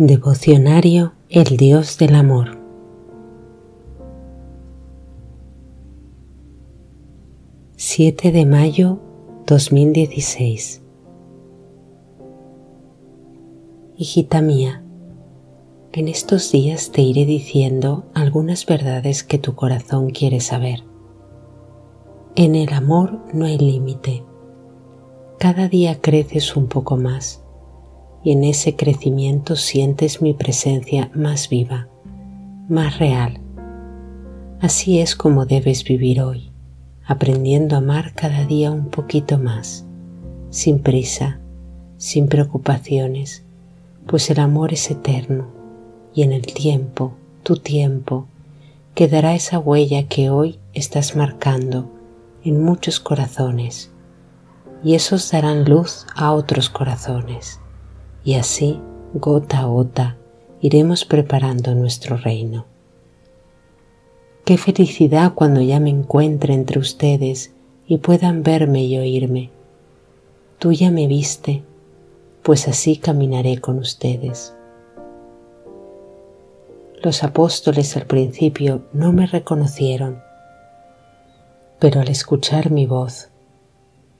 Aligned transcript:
Devocionario 0.00 1.14
El 1.28 1.56
Dios 1.56 1.98
del 1.98 2.14
Amor. 2.14 2.56
Siete 7.74 8.30
de 8.30 8.46
mayo 8.46 9.00
2016 9.48 10.82
Hijita 13.96 14.40
mía, 14.40 14.84
en 15.90 16.06
estos 16.06 16.52
días 16.52 16.92
te 16.92 17.02
iré 17.02 17.24
diciendo 17.24 18.04
algunas 18.14 18.66
verdades 18.66 19.24
que 19.24 19.38
tu 19.38 19.56
corazón 19.56 20.10
quiere 20.10 20.38
saber. 20.38 20.84
En 22.36 22.54
el 22.54 22.72
amor 22.72 23.18
no 23.34 23.46
hay 23.46 23.58
límite. 23.58 24.22
Cada 25.40 25.66
día 25.66 26.00
creces 26.00 26.54
un 26.54 26.68
poco 26.68 26.96
más 26.96 27.42
y 28.22 28.32
en 28.32 28.44
ese 28.44 28.76
crecimiento 28.76 29.56
sientes 29.56 30.20
mi 30.20 30.34
presencia 30.34 31.10
más 31.14 31.48
viva, 31.48 31.88
más 32.68 32.98
real. 32.98 33.40
Así 34.60 35.00
es 35.00 35.14
como 35.14 35.46
debes 35.46 35.84
vivir 35.84 36.20
hoy, 36.20 36.50
aprendiendo 37.06 37.76
a 37.76 37.78
amar 37.78 38.14
cada 38.14 38.44
día 38.44 38.70
un 38.70 38.86
poquito 38.86 39.38
más, 39.38 39.86
sin 40.50 40.80
prisa, 40.80 41.38
sin 41.96 42.28
preocupaciones, 42.28 43.44
pues 44.06 44.30
el 44.30 44.40
amor 44.40 44.72
es 44.72 44.90
eterno 44.90 45.46
y 46.14 46.22
en 46.22 46.32
el 46.32 46.42
tiempo, 46.42 47.12
tu 47.44 47.56
tiempo, 47.56 48.26
quedará 48.94 49.34
esa 49.34 49.58
huella 49.58 50.08
que 50.08 50.30
hoy 50.30 50.58
estás 50.74 51.14
marcando 51.14 51.88
en 52.44 52.62
muchos 52.62 52.98
corazones 52.98 53.90
y 54.82 54.94
esos 54.94 55.30
darán 55.30 55.64
luz 55.64 56.06
a 56.16 56.32
otros 56.32 56.68
corazones 56.70 57.60
y 58.28 58.34
así, 58.34 58.78
gota 59.14 59.60
a 59.60 59.64
gota, 59.64 60.18
iremos 60.60 61.06
preparando 61.06 61.74
nuestro 61.74 62.18
reino. 62.18 62.66
Qué 64.44 64.58
felicidad 64.58 65.32
cuando 65.32 65.62
ya 65.62 65.80
me 65.80 65.88
encuentre 65.88 66.52
entre 66.52 66.78
ustedes 66.78 67.54
y 67.86 67.96
puedan 67.96 68.42
verme 68.42 68.84
y 68.84 68.98
oírme. 68.98 69.48
Tú 70.58 70.72
ya 70.72 70.90
me 70.90 71.06
viste, 71.06 71.62
pues 72.42 72.68
así 72.68 72.98
caminaré 72.98 73.62
con 73.62 73.78
ustedes. 73.78 74.54
Los 77.02 77.24
apóstoles 77.24 77.96
al 77.96 78.04
principio 78.04 78.82
no 78.92 79.10
me 79.14 79.26
reconocieron, 79.26 80.20
pero 81.78 82.02
al 82.02 82.08
escuchar 82.08 82.70
mi 82.70 82.84
voz, 82.84 83.30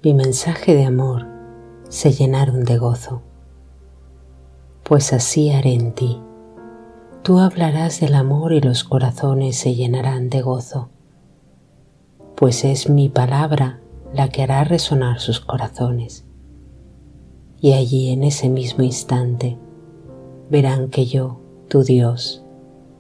mi 0.02 0.14
mensaje 0.14 0.74
de 0.74 0.86
amor, 0.86 1.26
se 1.90 2.12
llenaron 2.12 2.64
de 2.64 2.78
gozo 2.78 3.27
pues 4.88 5.12
así 5.12 5.50
haré 5.50 5.74
en 5.74 5.92
ti. 5.92 6.18
Tú 7.22 7.38
hablarás 7.40 8.00
del 8.00 8.14
amor 8.14 8.54
y 8.54 8.62
los 8.62 8.84
corazones 8.84 9.56
se 9.56 9.74
llenarán 9.74 10.30
de 10.30 10.40
gozo, 10.40 10.88
pues 12.34 12.64
es 12.64 12.88
mi 12.88 13.10
palabra 13.10 13.80
la 14.14 14.30
que 14.30 14.42
hará 14.42 14.64
resonar 14.64 15.20
sus 15.20 15.40
corazones. 15.40 16.24
Y 17.60 17.74
allí 17.74 18.08
en 18.08 18.24
ese 18.24 18.48
mismo 18.48 18.82
instante 18.82 19.58
verán 20.48 20.88
que 20.88 21.04
yo, 21.04 21.38
tu 21.68 21.82
Dios, 21.82 22.42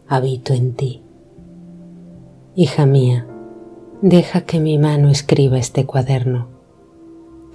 habito 0.06 0.52
en 0.52 0.74
ti. 0.74 1.02
Hija 2.54 2.84
mía, 2.84 3.26
deja 4.02 4.42
que 4.42 4.60
mi 4.60 4.76
mano 4.76 5.08
escriba 5.08 5.56
este 5.58 5.86
cuaderno, 5.86 6.48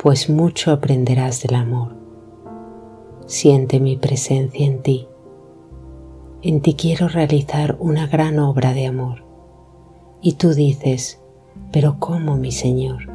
pues 0.02 0.28
mucho 0.28 0.72
aprenderás 0.72 1.44
del 1.44 1.56
amor 1.56 2.03
siente 3.26 3.80
mi 3.80 3.98
presencia 3.98 4.66
en 4.66 4.82
ti. 4.82 5.08
En 6.42 6.62
ti 6.62 6.74
quiero 6.74 7.08
realizar 7.08 7.78
una 7.80 8.08
gran 8.08 8.40
obra 8.40 8.74
de 8.74 8.86
amor. 8.86 9.24
Y 10.22 10.34
tú 10.34 10.54
dices, 10.54 11.20
pero 11.72 11.98
¿cómo, 12.00 12.36
mi 12.36 12.52
Señor? 12.52 13.10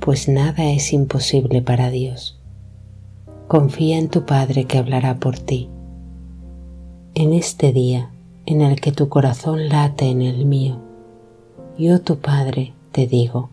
Pues 0.00 0.28
nada 0.28 0.70
es 0.70 0.92
imposible 0.92 1.62
para 1.62 1.90
Dios. 1.90 2.38
Confía 3.48 3.98
en 3.98 4.08
tu 4.08 4.26
Padre 4.26 4.64
que 4.64 4.78
hablará 4.78 5.18
por 5.18 5.38
ti. 5.38 5.68
En 7.14 7.32
este 7.32 7.72
día 7.72 8.10
en 8.46 8.60
el 8.60 8.80
que 8.80 8.92
tu 8.92 9.08
corazón 9.08 9.68
late 9.68 10.06
en 10.06 10.20
el 10.20 10.44
mío, 10.44 10.78
yo 11.78 12.00
tu 12.00 12.18
Padre 12.18 12.72
te 12.92 13.06
digo, 13.06 13.50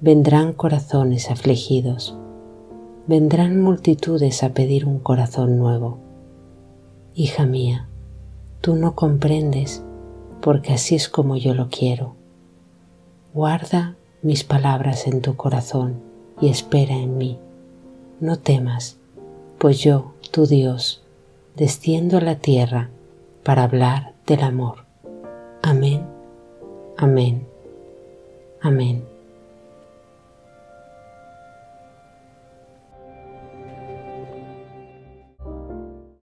vendrán 0.00 0.52
corazones 0.52 1.30
afligidos 1.30 2.16
vendrán 3.08 3.62
multitudes 3.62 4.42
a 4.42 4.50
pedir 4.50 4.84
un 4.84 4.98
corazón 4.98 5.58
nuevo. 5.58 5.98
Hija 7.14 7.46
mía, 7.46 7.88
tú 8.60 8.76
no 8.76 8.94
comprendes 8.94 9.82
porque 10.42 10.74
así 10.74 10.94
es 10.94 11.08
como 11.08 11.36
yo 11.36 11.54
lo 11.54 11.70
quiero. 11.70 12.14
Guarda 13.32 13.96
mis 14.20 14.44
palabras 14.44 15.06
en 15.06 15.22
tu 15.22 15.36
corazón 15.36 16.02
y 16.40 16.50
espera 16.50 16.94
en 16.94 17.16
mí. 17.16 17.38
No 18.20 18.38
temas, 18.38 18.98
pues 19.56 19.78
yo, 19.78 20.12
tu 20.30 20.46
Dios, 20.46 21.02
desciendo 21.56 22.18
a 22.18 22.20
la 22.20 22.36
tierra 22.36 22.90
para 23.42 23.64
hablar 23.64 24.12
del 24.26 24.42
amor. 24.42 24.84
Amén, 25.62 26.04
amén, 26.98 27.46
amén. 28.60 29.17